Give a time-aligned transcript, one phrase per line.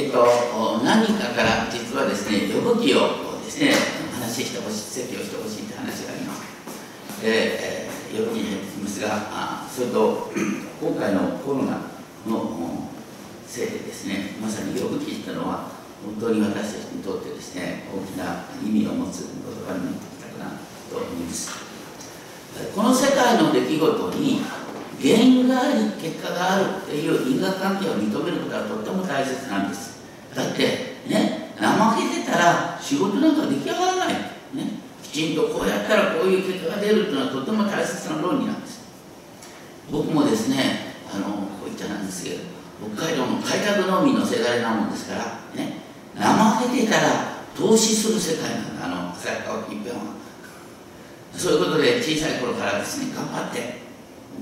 [0.00, 3.74] えっと、何かから実はですね、呼ぶ気をですね、
[4.16, 6.42] 話してほしい、説教してほしいって話があります。
[7.22, 10.32] えー、呼ぶ気に入ってきますが、あそれと、
[10.80, 11.92] 今回のコロナ
[12.26, 12.88] の
[13.46, 15.68] せいでですね、まさに呼ぶ気っていうのは、
[16.02, 20.56] 本当に私たちにとってですね、大きな意味を持つ言葉になってきたかな
[20.88, 21.52] と思います。
[22.74, 24.40] この世界の出来事に
[25.02, 29.89] 原因があり結果があるっていう因果関係を認めることはとっても大切なんです
[30.34, 34.14] だってね怠けてたら仕事なんか出来上がらない。
[34.14, 34.80] ね。
[35.02, 38.80] きちんとこうやったらこういう結果が出るっていうのはとても大切な論理なんです。
[39.90, 41.24] 僕もですねあの
[41.58, 42.36] こう言っちゃなんですけど
[42.94, 45.24] 北海道の開拓農民のせがれなもんですから
[45.54, 45.80] ね。
[46.16, 47.08] 怠けてたら
[47.56, 48.86] 投資する世界なんだ。
[48.86, 50.20] あの浅川近辺は。
[51.34, 53.78] そういうことで小さい頃からですね頑張って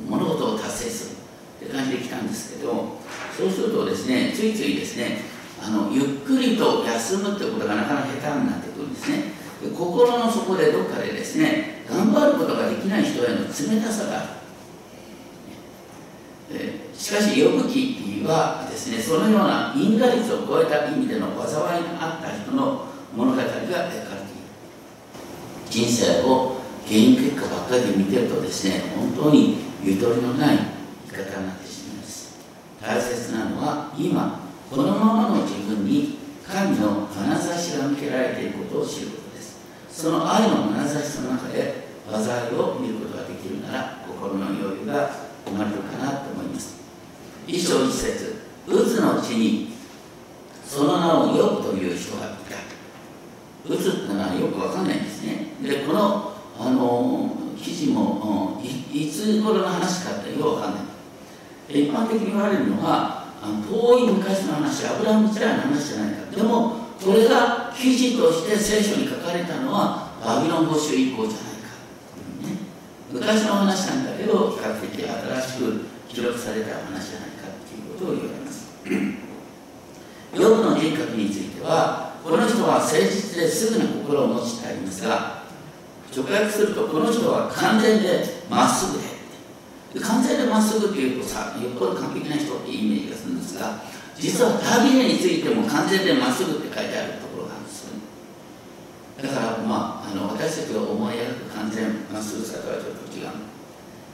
[0.09, 1.11] 物事を達成す
[1.61, 2.97] るって感じで来たんですけど
[3.37, 5.19] そうするとですねついついですね
[5.63, 9.39] あのゆっくりと休むってことがなかなか下手になってくるんですね。
[9.77, 14.29] 心の底でどっかでですね頑張ることができない人への冷たさがある。
[16.97, 24.07] しかし呼ぶ気はですねそのような因果率を超えた意味での災いがあった人の物語が描かれている。
[25.71, 30.59] 人生を原因結果ばっかりで見てるとですね本当にゆとりのない
[31.09, 32.39] 生き方になってしまいます。
[32.81, 39.59] 大切なのは今このままの自分に神の眼差しが向けられていることを知ることです。
[39.91, 45.11] その愛の眼差しの中で災いを見ることができるなら心の余裕が
[45.47, 46.77] 生まれるかなと思います。
[47.47, 49.73] 一章一節渦の地に
[50.65, 52.59] その名を呼ぶという人がいた。
[53.69, 55.47] 渦ってのはよくわかんないんですね。
[55.63, 60.83] でこのあの記事もいいつ頃の話かってよくわかんない。
[61.69, 66.37] 一般的に言われるのは遠い昔の話アブラハム時代の話じゃないか。
[66.37, 71.69] でもこれが記事として聖書に書かれたのはバビロン保守以降じゃないか、
[72.43, 72.57] ね、
[73.13, 78.69] 昔の話なんだけど比較的新しく記録された話じゃないかっていうことを言われます。
[80.35, 85.43] ヨブの人格についてはこの人は誠実ですぐな心を持ちてありますが
[86.15, 89.18] 直訳するとこの人は完全でまっすぐで
[89.97, 93.81] 完全でまっすぐっていうとさよっぽど完璧な人っていうイメージがするんですが
[94.19, 98.03] 実はダビデについても完全でまっすぐって書いてあるところがあるんですよね。
[99.23, 103.33] だからまああの私たちが思い描く完全まっすぐさとはちょっと違う。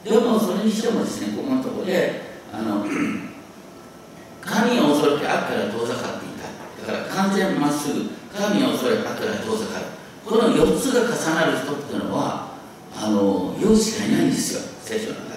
[0.04, 2.20] でもそれにしてもですねここのところで
[2.52, 2.84] あの
[4.44, 6.92] 神を恐れて悪から遠ざかっていた。
[6.92, 9.86] だから完全まっすぐ神を恐れて悪から遠ざかる。
[10.24, 12.54] この4つが重なる人っていうのは
[12.96, 15.33] あの4しかいないんですよ聖書の中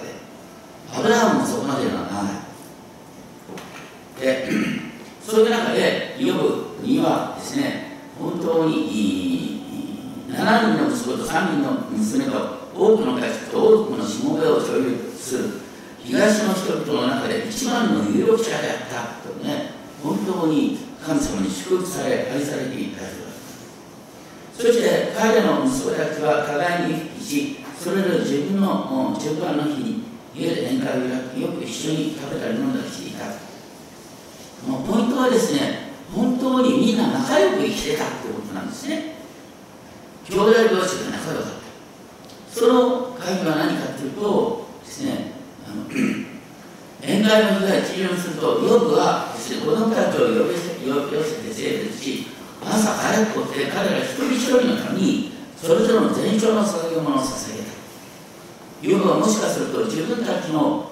[0.92, 2.48] アブラハムもそこまではない。
[4.20, 4.48] で
[5.24, 9.62] そういう中でイヨブにはですね本当に
[10.28, 15.44] 7人の息子と3人の娘と多くの家畜と多くのしもべを所有する
[16.02, 19.72] 東の人々の中で一番の有力者であったとね
[20.02, 23.28] 本当に神様に祝福され愛されていた人
[24.54, 29.97] そして彼の息子たちは互いに行きしそれぞれ自分の順番の日に
[30.34, 33.26] 家で宴会を開きよく一緒に食べたり飲んだりしていた。
[34.66, 39.14] もうポイントはですね本当にみんな仲良く生きてたってことなんですね。
[40.28, 41.58] 兄弟同士が仲良かった。
[42.58, 45.32] その鍵は何かというとですね
[45.66, 45.84] あの
[47.00, 52.26] 宴会の日が一巡するとヨブはですね子供たちを呼び寄せて整列し
[52.64, 57.77] 朝早く起きて彼ら一人一人のためにそれぞれの全焼の捧げ物を捧げた。
[58.82, 60.90] ヨブはもしかすると自分たちの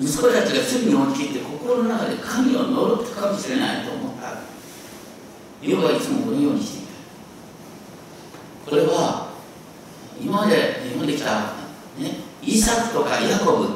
[0.00, 4.40] 息子たちが罪に陥って心の中で神を呪ったかもしれないと思った。
[5.62, 6.86] ヨブはいつもこのようにしてい
[8.66, 9.30] たこれは
[10.20, 11.52] 今まで読んできた、
[11.98, 13.68] ね、イサクとかヤコブ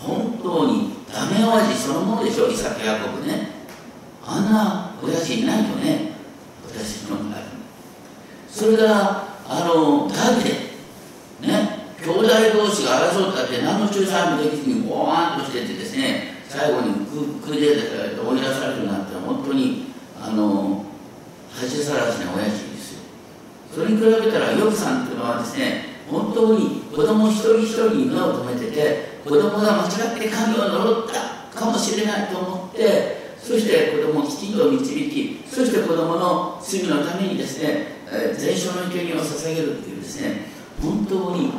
[0.00, 3.50] 本当にダメ親父そのものでしょイサクヤコブね。
[4.26, 6.12] あんな親父いないよね。
[6.66, 7.42] 私の周り
[8.48, 11.73] それからあのダビデね
[12.04, 19.86] 兄弟同士が争ったって何の仲裁もできずにボワーンとしててですね最後にクーデーで追い出されるなんて本当に
[20.20, 20.84] あの
[21.50, 23.00] 恥さらしな親父ですよ。
[23.74, 37.86] それに比べたらヨブさんっていうのはですね本当に子供一人一人に目を留めてて子供が間違って神を呪ったかもしれないと思ってそして子供をきちんと導きそして子供の罪のためにですね、
[38.36, 40.46] 全焼の生贄を捧げるっていうですね
[40.82, 41.52] 本当に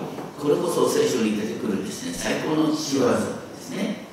[0.46, 3.18] これこそ聖書に出てくるですね最高の仕業で
[3.58, 4.06] すね。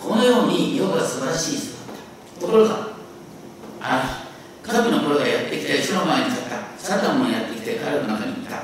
[0.00, 1.96] このようにヨブは素晴らしい人だっ
[2.40, 2.40] た。
[2.40, 2.88] ところが
[3.78, 4.24] あ
[4.62, 6.56] 神の声がやってきて主の前に立った。
[6.78, 8.56] サタンもやってきて彼の中にいた。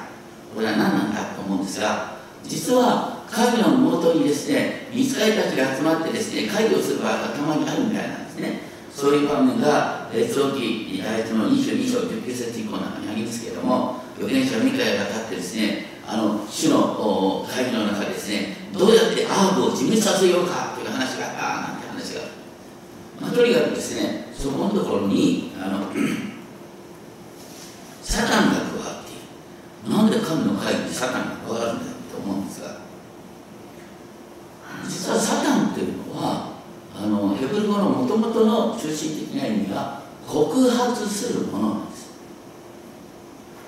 [0.55, 8.61] これは何なんだと思うんですが実は神の元にですね見つかりたちが集まってですね会議をする場合がたまにあるみたいなんですね。
[8.91, 21.43] そういう場面が列王記第一の22章19節以降の中にありますけれども預言者ミカヤが立ってですねあの主の会議の中でですねどうやってアーブを自滅させようかという話があった
[21.73, 22.23] なんて話が。
[23.21, 25.87] まあ、とにかくですねそこのところにあの
[28.03, 29.15] サタンが加わってい
[29.91, 29.97] る。
[29.97, 32.77] なんで神の会議にサタンが加わるんだと思うんですが。
[34.89, 36.53] 実はサタンっていうのは
[36.95, 42.13] あのヘブル語のもともとの中心的な意味は告発するものなんです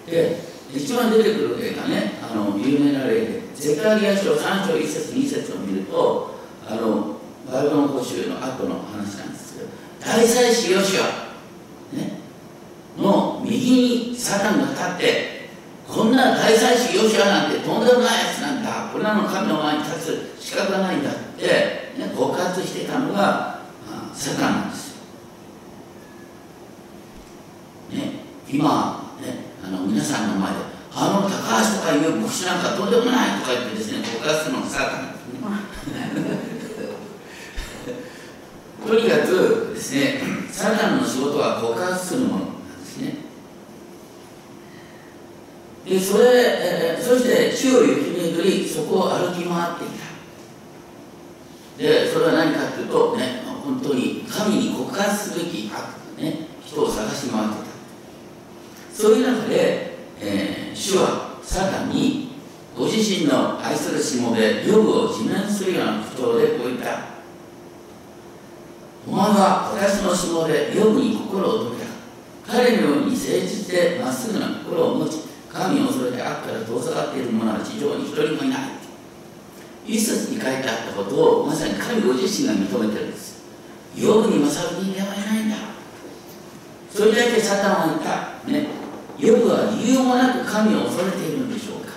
[0.07, 0.39] で
[0.73, 2.13] 一番出てくる例がね。
[2.23, 3.45] あの有名な例で。
[3.55, 6.35] ゼカリア書3章1節2節を見ると
[6.69, 7.17] あの
[7.51, 9.69] バイブルの講習の後の話なんですけど
[10.01, 12.19] 大祭司ヨシュア、ね、
[12.99, 15.49] の右にサタンが立って
[15.89, 18.91] こんな大祭司ヨシュアなんてとんでもないやつなんだ。
[18.93, 23.61] これらの神の前に立つ資格がないんだって、ね、告発してたのが
[24.13, 24.97] サタンなんです
[27.93, 28.13] よ、ね、
[28.49, 30.64] 今、ね、あの皆さんの前で
[30.97, 36.55] あの高橋とかいう牧師なんかとんでもないとか言ってですね告発するのがサタンなんですね
[38.87, 40.21] とにかくですね、
[40.53, 43.15] サタンの仕事は告発するものなんですね。
[45.87, 50.05] で、それ、えー、そして地を行き巡り、そこを歩き回っていた。
[51.83, 57.65] で、それは何かというと、ね、本当に神に告発すべき悪、ね、人を探し回っていた。
[58.95, 62.35] そういう中で、えー、主はサタンに
[62.77, 67.15] ご自身の愛するしもべ、ヨブを自慢するような口調でこう言った。
[69.07, 71.95] お前は私の相撲でヨブに心を止めた。
[72.47, 75.19] 彼のように誠実でまっすぐな心を持ち
[75.53, 78.61] 神を恐れて悪から遠ざかっている者は地上に一人もいない。
[79.87, 83.45] 一節に書いてあったことをまさに神ご自身が認めてるんです。
[83.97, 85.57] ヨブに勝る人間はいないんだ。
[86.91, 88.34] それだけサタンは言った。
[89.19, 91.95] ヨブは理由もなく神を恐れているんでしょうか、ね、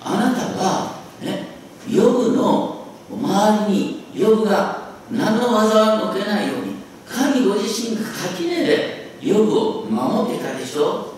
[0.00, 1.48] あなたはね
[1.88, 6.74] ヨブの周りにヨブが何の技を向けないように
[7.06, 11.14] 神ご自身が垣根でヨブを守ってたでしょ。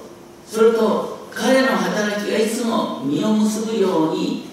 [0.46, 4.49] それと彼の働きがいつも実を結ぶように、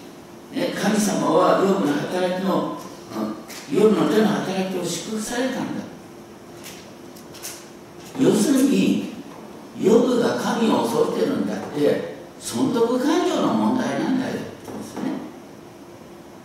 [0.52, 2.78] ね、神様はヨブの働きの
[3.72, 5.84] ヨブの手の働きを祝福されたんだ。
[8.20, 9.13] 要するに
[10.60, 14.54] 神を恐れてるんだって損得感情の問題なんだよ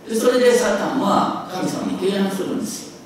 [0.09, 2.99] でそれでサタンは神様に提案するんですよ。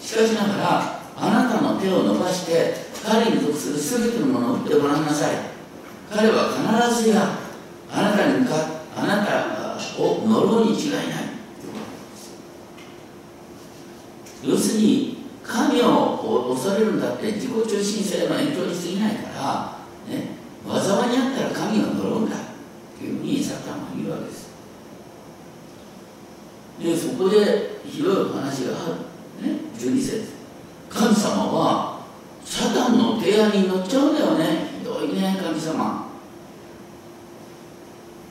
[0.00, 2.74] しかしながらあなたの手を伸ばして
[3.04, 5.36] 彼に属する全てのものを打ってごらんなさい。
[6.08, 6.52] 彼は
[6.88, 7.36] 必ずや
[7.90, 8.54] あなたに向か
[8.96, 11.04] あなたを呪うに違いない。
[14.44, 19.76] 要するに神を恐れるんだって自己中心性の延長に過ぎないか
[20.08, 20.33] ら、ね、
[20.66, 22.40] 災いにあったら神が呪うんだっ
[22.98, 24.54] ていうふうにサタンは言うわけです。
[26.80, 28.88] でそこで広い話があ
[29.42, 30.32] る、ね、12節。
[30.88, 32.00] 神様は
[32.44, 34.70] サタンの提案に乗っちゃうんだよね。
[34.78, 36.08] ひどいね神様。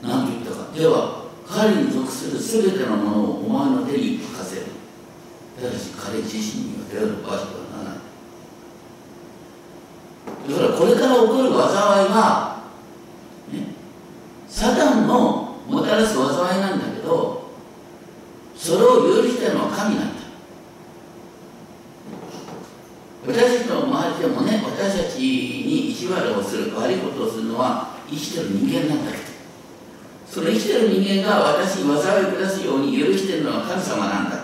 [0.01, 0.72] 何と言ったか。
[0.74, 4.65] では彼に属する全てのものをお前の手に任せる。
[5.62, 7.62] ただし彼自身には手を伸ばしてはならない。
[10.50, 12.63] だからこれから起こる災いは、
[13.51, 13.59] ね、
[14.47, 17.50] サタンのもたらす災いなんだけど
[18.55, 20.23] それを許してるのは神なんだ。
[23.25, 29.23] 私たちの周りでもね私たちに意地悪をする悪いことをするのは生きてる人間なんだけど。
[30.33, 34.35] その生きてる人間が私に災いを下すように許してるのは神様なんだ。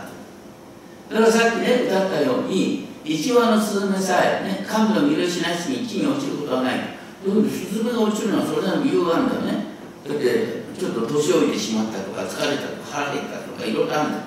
[1.09, 6.79] だからさっきね歌ったように一羽のスズメさえ、ね、神の許しなしに地に落ちることはない。
[7.23, 9.65] というふうにスズメが落ちるのはそれなりの理由があるんだよね。
[10.07, 14.19] だってちょっと年老いてしまったとか疲れたとか腹減ったとかいろいろあるんだ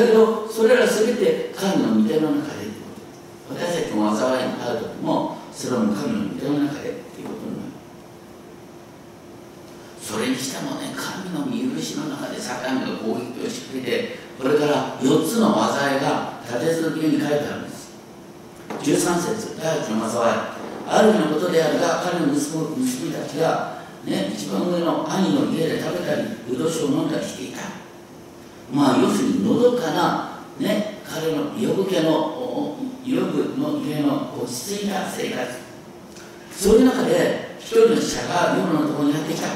[0.00, 2.68] だけどそれら全て神の御手の中で
[3.50, 7.72] 私たちも災いにある時もそれも神の御手の中でっていうことになる。
[10.00, 17.57] それにしてもね神の見許しの中でサタンが攻撃をしてくれてこれから4つの災いが立て続けに書いてある。
[18.82, 20.58] 13節第一の災い
[20.88, 27.60] ある日のことであるが彼の息子娘たちがね、一番上の兄の家で食べたり、うどしを飲んだりしていた。
[28.72, 35.46] まあ、要するにのどかなね、彼のヨブ家のヨブの家の落ち着いた生活。
[36.52, 39.48] そういう中で一人の死者がヨブのところにやってきた。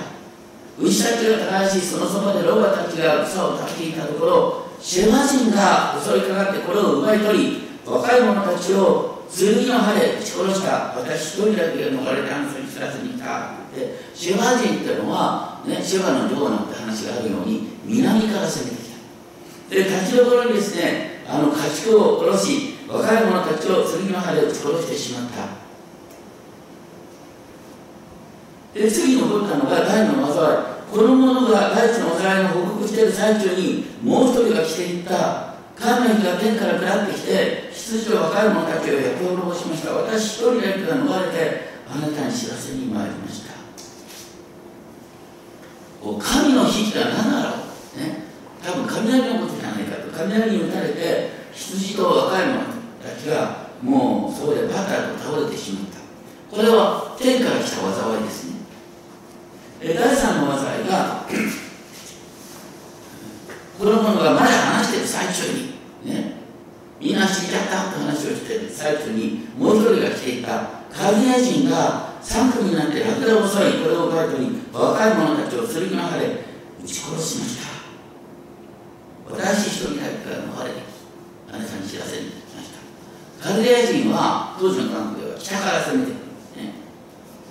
[0.78, 18.92] 牛たちが耕しそのそばでロバたちが草を食べていたところシェマ人が襲いかかってこれを奪い取り若い者たちを剣の刃で撃ち殺した私一人だけが逃れてあの人に知らせに来たでシェバ人っていうのは、ね、シェバの女王なんて話があるように南から攻めてきた。
[19.74, 25.48] で立ちどころにですねあの家畜を殺し若い者たちを剣の刃で撃ち殺してしまった。
[28.74, 30.72] で次に起こったのが第の災い。
[30.92, 35.51] この者が大地の災いの報告している最中にもう一人が来ていった。
[35.78, 39.92] 神の日が天から下ってきて羊と若い者たちを焼き滅ぼしました。
[39.92, 43.52] 私一人だけが逃れてあなたに知らせに参りました。
[46.02, 47.56] 神の日って何だろ
[47.94, 47.98] う？
[47.98, 48.22] ね？
[48.62, 50.10] 多分雷のことじゃないかと。
[50.12, 52.60] 雷に打たれて羊と若い者
[53.02, 55.98] たちがもうそこでバタッと倒れてしまった。
[56.56, 58.56] これは天から来た災いですね。
[59.80, 61.26] え第三の災いが
[63.78, 65.74] この者がまだ話る最中に。
[66.06, 66.40] ね。
[67.00, 70.80] みんな死んじゃったって話をしてる最中にもう一人が来ていた。
[70.92, 76.44] カルディア人が3組になってラクダを襲いこれを奪い取り若い者たちを剣の刃で
[76.84, 77.72] 撃ち殺しました。
[79.32, 80.82] 私一人だけから逃れて
[81.50, 82.70] あなたに知らせに来まし
[83.40, 83.48] た。
[83.48, 86.72] カルディア人は当時の韓国では北から攻めてくる、ね、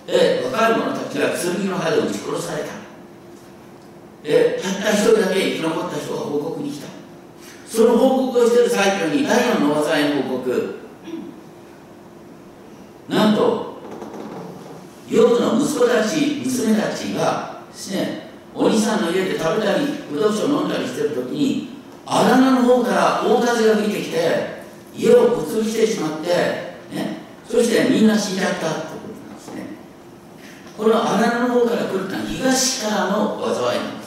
[0.07, 2.69] で若い者たちが剣の刃で撃ち殺された。
[4.23, 6.13] でたった一人だけ生き残った人
[7.71, 10.75] その報告をしている最中に第四の災いの報告。
[13.07, 13.77] なんと
[15.09, 21.69] ヨブの息子たち娘たちがですねお兄さんの家で食べたりぶどう酒を飲んだりしてる時に
[22.05, 24.63] 荒野の方から大風が吹いてきて
[24.93, 29.65] 家をぶつしてしまって、ね、そしてみんな死んじゃったってことなんですね。
[30.77, 34.00] この荒野の方から来るのは東からの災いなんです。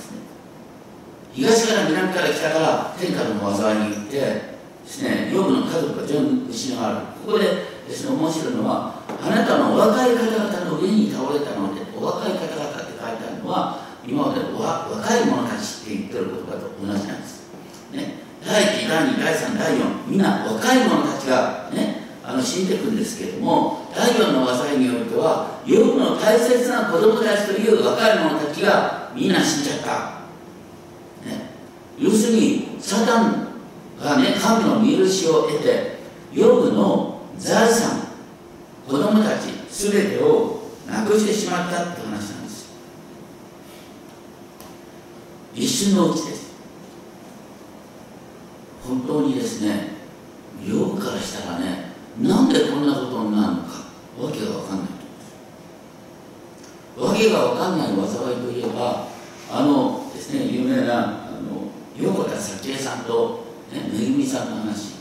[1.35, 7.00] 東から南から北から天下の災いに行ってですねヨブの家族が全部失われる。
[7.26, 7.45] ここで
[7.88, 17.50] ですね面白いのはあなたのお若い方々の上に倒れたのでお若い方々って書いてあるのは今まで若い者たちって言ってる言葉と同じなんです、
[17.93, 18.14] ね、
[18.47, 30.13] 第1第2第3第4みんな若い者たちがねあの死んでいくんですけれども第4の災いにおいてはヨブの大切な子供たちという若い者たちがみんな死んじゃった、
[31.99, 33.49] 要するにサタン
[34.03, 35.99] がね神の見許しを得て
[36.33, 38.01] ヨブの財産
[38.87, 42.75] 子供たち全てをなくしてしまったって話なんです。
[45.55, 46.53] 一瞬のうちです。
[48.87, 49.95] 本当にですね
[50.67, 53.85] ヨブからしたらねなんでこんなことになるのか
[54.21, 54.89] わけが分かんない。
[56.97, 59.09] とわけが分かんない災いといえば
[59.51, 61.24] あのですね有名な
[61.97, 64.95] 横田早紀江さんと、ね、めぐみさんの話、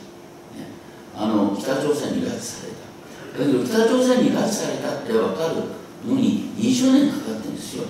[0.55, 0.67] ね、
[1.15, 3.39] あの北朝鮮に拉致された。
[3.39, 5.55] だけど北朝鮮に拉致されたって分かる
[6.07, 7.85] のに20年かかってるんですよ。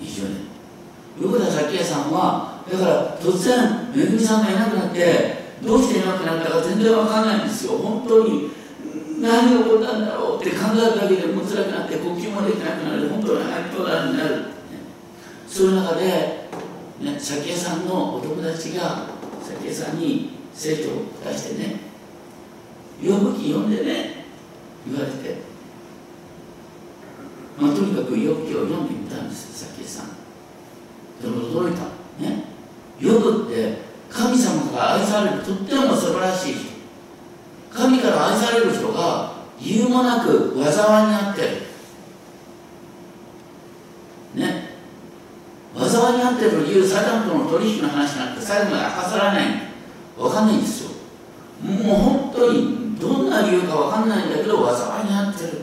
[0.00, 0.54] 20年。
[1.22, 7.78] 横田早紀江さんはだから突然めぐみさんがいなくなってどうしていなくなったか全然わかんないんですよ。
[7.78, 8.50] 本当に
[9.20, 13.08] 何が起こったんだろうって考えるだけでも辛くなって呼吸もできなくなる。
[13.08, 14.44] 本当に吐きそうになる、
[15.46, 16.44] そういう中で、
[17.00, 19.06] ね、早紀江さんのお友達が
[19.42, 21.76] 早紀江さんに聖書を出してね
[23.02, 24.24] 読む気読んでね
[24.86, 25.36] 言われて、
[27.58, 30.06] まあ、とにかく読む気を読んでみたんです早紀江さん。
[31.20, 31.82] でも驚いた。
[32.22, 32.44] ね。
[33.00, 36.74] 読むって神様から愛されるとっても素晴らしい人。
[37.74, 41.48] 神から愛される人が理由もなく災いになってる
[44.36, 44.70] ね
[46.12, 49.46] になってる理由サタンとの取引の話なんて最後まで明かされない
[50.16, 50.90] 分かんないんですよ。
[51.62, 55.62] もう本当にどんな理由か分かんないんだけど災いになってる。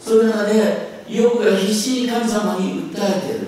[0.00, 3.46] そういう中でヨブが必死に神様に訴えてる。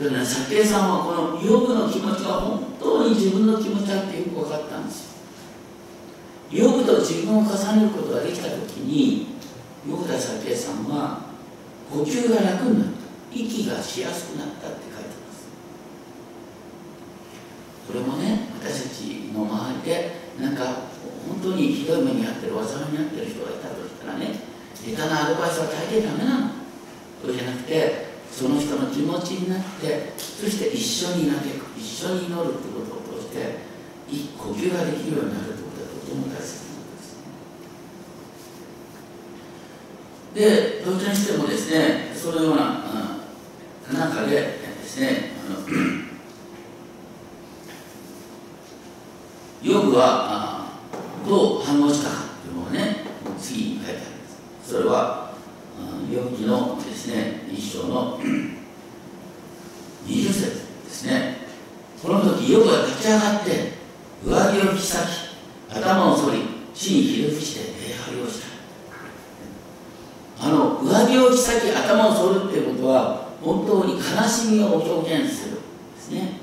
[0.00, 5.04] だからね、佐慶さんはこのヨブの気持ちが本当に自分の気持ちだってよく分かったんです
[6.52, 6.64] よ。
[6.64, 9.26] ヨブと自分を重ねることができた時に
[9.88, 11.20] 横田佐慶さんは
[11.92, 12.89] 呼吸が楽になった。
[13.32, 15.48] 息がしやすくなったって書いてます。
[17.86, 20.10] これもね私たちの周りで
[20.40, 20.64] なんか
[21.28, 24.34] 本当にひどい目に遭ってる災いに遭ってる人がいたとしたらね
[24.74, 26.50] 下手なアドバイスは大抵ダメなの。
[27.22, 33.58] そうじゃなくてその人の気持ちになってそして一緒に嘆く一緒に祈るってことを通して
[34.08, 37.20] いい呼吸ができるようになるということはとても大切なんです。
[40.34, 43.09] でどちらにしてもですねそのような、うん、
[43.98, 45.56] 中でですねあの
[49.62, 50.64] ヨブは
[51.26, 53.04] どう反応したかというのがね
[53.38, 54.08] 次に書いてあるんで
[54.64, 54.72] す。
[54.72, 55.30] それは
[56.10, 58.18] ヨブ記のですね一章の
[60.06, 60.46] 20節で
[60.90, 61.40] すね。
[62.02, 63.72] この時ヨブは立ち上がって
[64.24, 64.98] 上着を引き裂き
[65.74, 66.38] 頭を反り
[66.74, 68.46] 地にひれ伏して礼拝をした。
[70.46, 75.60] あの上着を引き裂き頭を反るっていうことは本当に悲しみを表現するで
[76.00, 76.40] すね。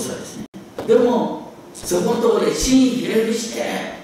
[0.00, 0.46] そうですね。
[0.86, 4.00] でもそこのところで死にひれ伏して、ね、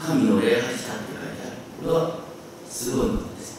[0.00, 2.18] 神を礼拝したって書いてあるこれは
[2.68, 3.58] すごいことです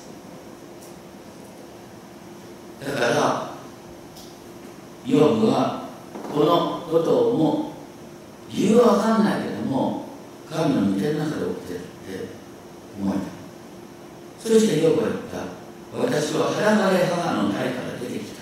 [2.85, 3.53] だから
[5.05, 5.89] ヨブは
[6.31, 7.73] このことも
[8.51, 10.05] 理由は分かんないけども
[10.49, 11.85] 神の御手の中で起きてるって
[13.01, 13.23] 思えた
[14.39, 15.43] そしてヨブは言った
[15.97, 18.41] 私は裸で母の体から出てきた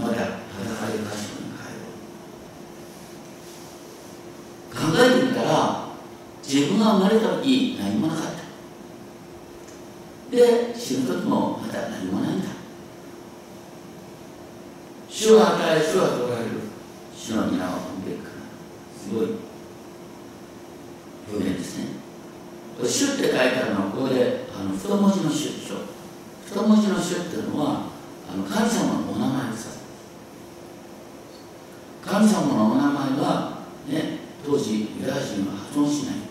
[0.00, 1.90] まだ裸で歌詞に帰ろ
[4.72, 5.84] う考えてみたら
[6.42, 8.34] 自分が生まれた時何もなかった
[10.34, 12.48] で死ぬ時もまだ何もないんだ
[15.08, 16.50] 主は与え主は取られる。
[17.16, 18.34] 主の皆を踏んでいくから。
[18.98, 19.28] すごい
[21.32, 21.84] 表現ですね。
[22.82, 25.76] 主って書いてあるのはここであの太文字の主でしょ。
[26.44, 27.86] 太文字の主っていうのは
[28.28, 29.74] あの神様のお名前です。
[32.04, 36.22] 神様のお名前はね当時ユダヤ人は発音しない、ね、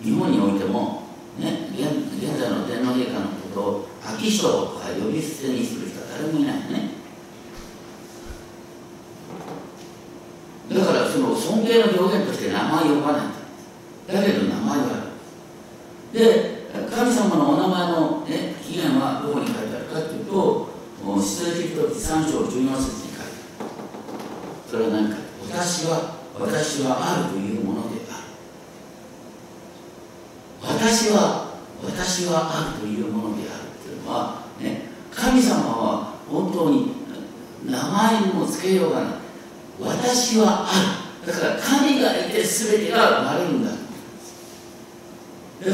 [0.00, 1.02] 日本においても
[1.38, 7.00] ね現現在の天皇陛下のことを秋人とか呼び捨てにする人は誰もいないね
[10.72, 13.26] だからその尊敬の表現として名前呼ばない
[14.06, 14.88] だけど名前はあ
[16.14, 20.68] るで神様のお名前の、ね、起源はどこに書いてあるかというと
[21.22, 22.78] 出エジプト3章14節に書いて
[23.58, 23.70] ある。
[24.70, 25.16] それは何か。
[25.50, 28.22] 私は私はあるというものである。
[30.62, 31.50] 私は
[31.84, 36.92] 私はあるというものであるというのは、ね、神様は本当に
[37.64, 39.12] 名前にもつけようがない。
[39.80, 40.70] 私はあ
[41.26, 41.32] る。
[41.32, 43.70] だから神がいて全てが生まれるんだ。
[43.70, 43.76] だ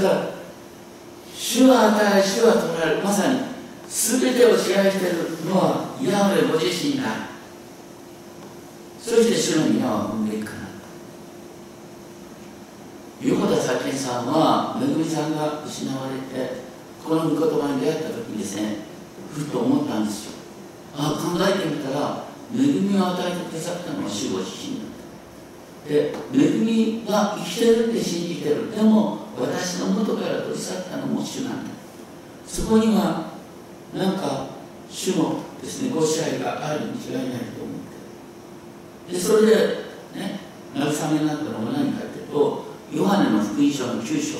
[0.02, 0.30] から
[1.34, 3.02] 主は与え主は取られる。
[3.02, 3.38] まさに
[3.88, 7.28] 全てを支配しているのはヤハウェご自身だ
[9.00, 10.56] そして主の皆は踏んでいくから。
[13.22, 16.60] 横田早紀さんはめぐみさんが失われて
[17.02, 18.78] この御言葉に出会った時にですね
[19.32, 20.32] ふと思ったんですよ。
[20.96, 24.86] ああ考えてみたら恵みを与えてくださったのは主ご自身だ
[25.88, 28.74] で恵みが生きてるって信じてる。
[28.74, 31.70] でも私の元から取り去ったのも主なんだ。
[32.46, 33.25] そこには
[33.94, 34.46] なんか
[34.90, 35.90] 主のですね。
[35.90, 39.12] ご支配があるに違いないと思って。
[39.12, 39.56] でそれで
[40.14, 40.40] ね
[40.74, 44.38] 慰めになったのは何かというとヨハネの福音書の9章。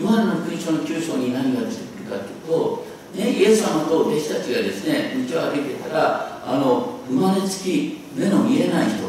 [0.00, 9.02] ヨハネの福音書の9章に何が出てくるかというと、ね、イエス様と弟子たちがですね道を歩いてたらあの生まれつき目の見えない人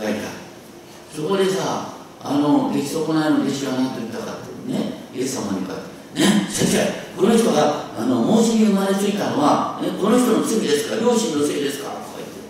[0.00, 0.30] がいた。
[1.14, 5.89] そこでさあの出来損ないの弟子は何と言ったかってねイエス様にかって。
[6.14, 10.96] ね先生この人があの孟子に生まれついたのは、ね、この人の罪ですか？
[10.96, 11.90] 両親のせいですか？
[11.90, 12.40] とか言って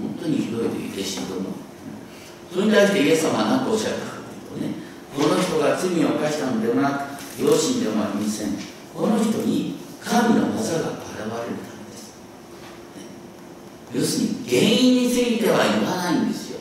[0.00, 1.52] 本当にひどい弟子と思う。
[2.52, 4.74] それに対してイエス様は何とおっしゃったかというとね
[5.14, 8.56] この人が罪を犯したのではなく両親ではありません。
[8.94, 12.14] この人に神の技が現れるためです。
[13.92, 16.60] 要するに原因については言わないんですよ。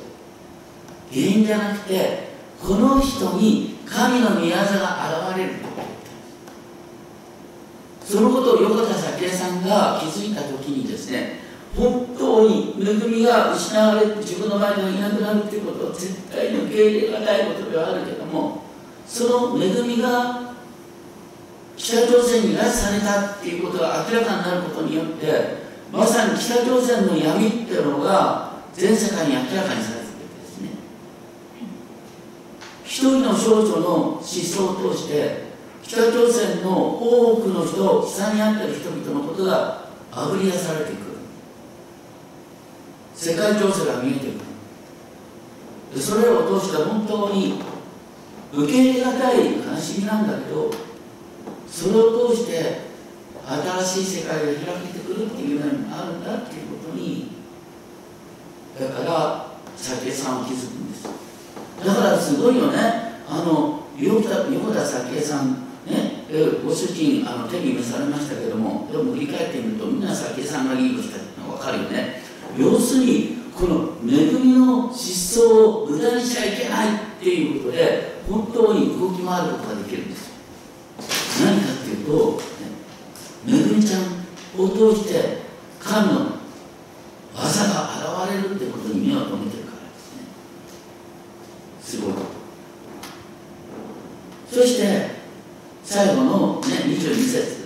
[1.11, 5.53] 原因じゃなくてこの人に神の御業が現れる
[8.13, 11.39] そのことを横田早紀江さんが気づいた時にですね
[11.75, 18.65] 本当に恵みが失われて自分の前がいなくなるということは絶対に受け入れがたいことではあるけども
[19.07, 20.53] その恵みが
[21.75, 30.69] 北朝鮮に拉致されたっていうことが明らかになることによってまさに北朝鮮の闇っていうのが全世界に明らかにされてるんですね。
[32.85, 35.42] 一人の少女の失踪を通して
[35.85, 41.13] 北朝鮮の多くの人悲惨に遭っている人々のことがあぶり出されていく。
[43.15, 44.25] 世界情勢が見えてく
[45.95, 46.01] る。
[46.01, 47.61] それを通して本当に
[48.53, 50.71] 受け入れがたい悲しみなんだけど
[51.67, 52.81] それを通して
[53.45, 54.55] 新しい世界が開
[54.87, 57.31] けてくるっていう面もあるんだっていうことに
[58.79, 61.07] だから早紀江さんを築くんです。
[61.85, 62.77] だからすごいよね。
[63.27, 72.23] あの横田横田早紀江さんね、えご主人あの手に召されましたけどもでも振り返ってみるとみんな早紀江さんがリードしたのが分かるよね。
[72.57, 80.31] 要するにこの恵みの失踪を無駄にしちゃいけないっていうことで本当に動き回ることができるんです
[81.43, 85.43] 何かっていうと、ね、めぐみちゃんを通して
[85.79, 86.25] 神の
[87.35, 90.23] 技が現れるってことに目を留めてるからですね
[91.81, 92.13] すごい
[94.49, 95.23] そして
[95.83, 97.63] 最後の、ね、22節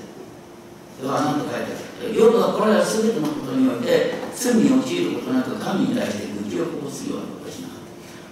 [1.01, 7.77] では何と書いてあるヨブはこれら全てのことにおいて罪に陥ることなく神に対して愚痴をこぼすようなことをしなかっ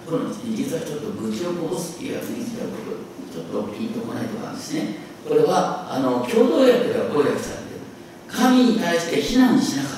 [0.06, 4.96] たこれ実はちょっと愚痴をこぼすっていう訳にしたことちょっとピンとこないとかですね
[5.26, 7.80] これはあの共同訳ではこう訳されてる
[8.30, 9.92] 神に対して非難しなかっ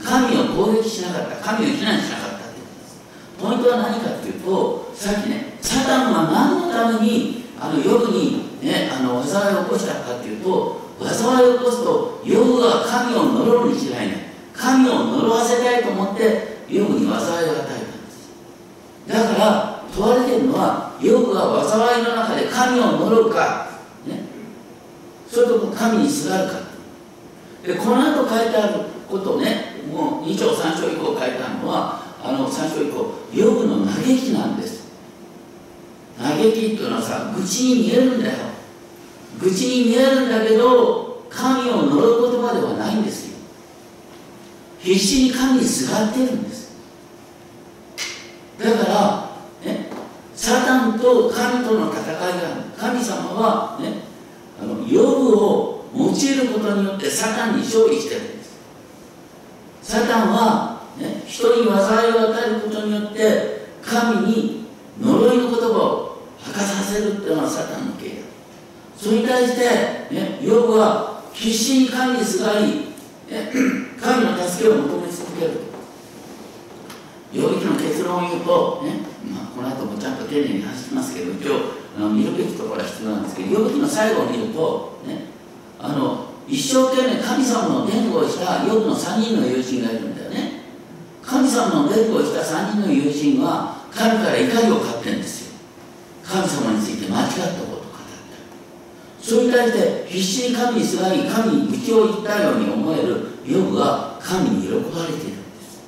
[0.00, 3.00] た神を攻撃しなかった神を非難しなかったっていうことです
[3.38, 14.08] ポイントは何かっていうとさっきねサタンは何のためにあの夜に、ね、あの災いを起こしたかっていうと災いを起こすと夜は神を呪うに違いない。
[14.56, 18.30] 神を呪わせたいと思って夜に災いを与えたんです。
[19.06, 23.68] だから問われてるのはヨブは災いの中で神を呪うか、
[24.06, 24.22] ね、
[25.28, 26.54] それとも神にすがるか。
[27.62, 34.75] でこの後書いてあることをねもう2章3章以降書いてあるのはあの3章以降ヨブの嘆きなんです。
[36.18, 38.36] 嘆きっていうのはさ愚痴に見えるんだよ。
[39.40, 43.36] 愚痴に見えるんだけど神を呪う言葉ではないんですよ。
[44.78, 46.74] 必死に神にすがっているんです。
[48.58, 48.84] だか
[49.64, 49.90] らね
[50.34, 52.62] サタンと神との戦いがある。
[52.78, 54.02] 神様はね
[54.60, 58.56] あのヨブを用いることによってサタンに勝利してるんです。
[59.82, 64.66] サタンは、ね、人に災いを与えることによって神に
[65.00, 65.45] 呪いの
[66.96, 68.10] せるっていうのはサタンの経営。
[68.96, 72.96] それに対して、ね、ヨブは必死に神にすがり、
[74.00, 75.52] 神の助けを求め続ける。
[77.32, 81.56] 領域の結論を言うと、ねまあ、この後もちゃんと丁寧に話しますけど一応
[81.98, 85.26] あの見るべきところは必要なんですけど領域の最後を見ると、ね、
[85.78, 90.62] あの一生懸命神様の弁護をしたヨブの3人の友人がいるんだよね。
[91.20, 95.35] 神様の弁護をした3人の友人は神から怒りを買ってるんです。
[96.26, 105.80] 神様について間違ったことを語ったそれに対して必死に神にすがり神に道を言ったように思えるヨブは神に喜ばれているんです、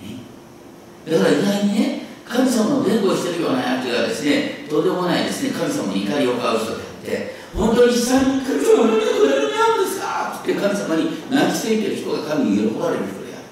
[0.00, 13.44] ね、だから意外にね神様の弁護をしているようなやつがですねどうでもないですね神様に怒りを買う人であって本当に実際に神様にくれるなんですかって神様に泣きついている人が神に喜ばれる人である。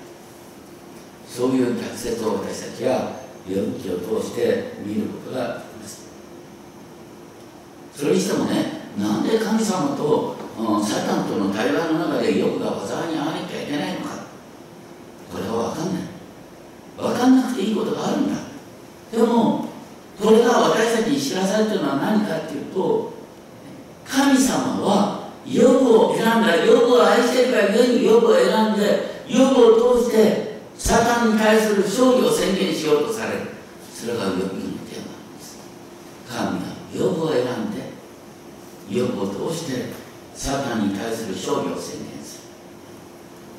[1.28, 6.06] そういう逆説を私たちは読みを通して見ることができます。
[7.94, 14.22] それにしてもねなんで神様と、うん、サタンとの対話の中でよくが災いに遭わなきゃいけないのか。
[15.32, 16.02] これは分かんない。
[16.96, 18.40] 分かんなくていいことがあるんだ。
[19.10, 19.66] でも
[20.20, 23.12] これが私たちに知らされているのは何かっていうと
[24.06, 26.64] 神様はヨブを選んだ。
[26.64, 30.41] ヨブを愛しているからゆえにヨブを選んでヨブを通して
[30.82, 33.54] サタンに対する勝利を宣言しようとされる。
[33.94, 35.62] それがヨブのテーマなんです。
[36.28, 37.92] 神がヨブを選んで
[38.90, 39.92] ヨブを通して
[40.34, 42.50] サタンに対する勝利を宣言す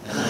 [0.03, 0.11] る。
[0.11, 0.27] だから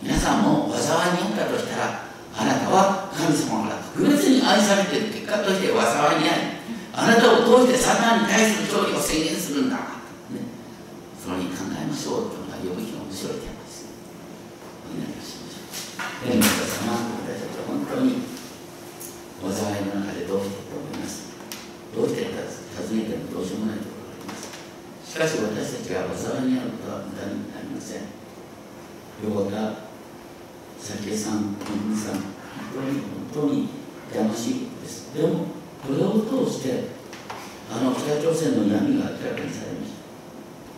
[0.00, 2.06] 皆さんも災いにあったとしたら
[2.38, 6.42] あなたは神様から特別に愛されている結果として災いにあり
[6.94, 9.82] あなたを通してサタンに対する勝利を宣言するんだ、ね、
[11.18, 12.30] それに考えましょう。
[12.30, 13.90] というのが呼ぶ日の面白いテーマです
[14.86, 18.22] お祈りをしましょう天の様私たちは本当に
[19.42, 21.34] 災いの中でどうしていくと思います？
[21.96, 22.38] どうして尋
[22.94, 24.54] ねてもどうしようもないところがあります。
[25.02, 28.06] しかし私たちが災いにあることは無駄になりません。
[29.18, 29.90] 両方が
[30.78, 32.22] 早紀江さん、皆さん、
[32.70, 33.68] 本当に本当に
[34.10, 35.10] 痛ましいことです。
[35.14, 35.50] でも、
[35.82, 36.86] これを通して、
[37.66, 39.90] あの北朝鮮の闇が明らかにされまし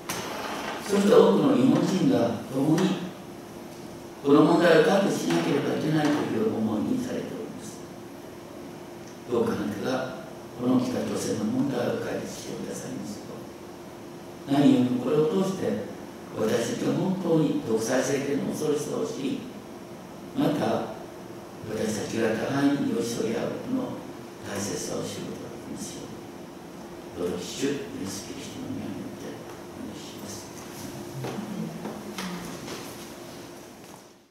[0.09, 0.89] た。
[0.89, 3.04] そして多くの日本人が共に、
[4.25, 7.77] この問題を解決しなければいけないという思いにされております。
[9.31, 10.25] どうかあなたが、
[10.57, 13.37] この北朝鮮の問題を解決してくださいますと。
[14.49, 15.93] 何よりもこれを通して、
[16.41, 19.41] 私たちが本当に独裁政権の恐ろしさを知り、
[20.33, 20.97] また
[21.69, 24.01] 私たちが互いに寄り添い合うことの
[24.49, 26.09] 大切さを知ることができますよ
[27.21, 27.29] う。
[27.29, 29.05] どうぞ主イエスキリストの皆に